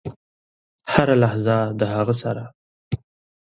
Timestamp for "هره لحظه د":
0.93-1.81